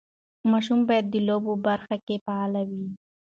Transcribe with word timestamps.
ماشوم 0.51 0.79
باید 0.89 1.05
د 1.09 1.15
لوبو 1.27 1.53
برخه 1.67 1.95
کې 2.05 2.15
فعال 2.25 2.53
وي. 2.69 2.85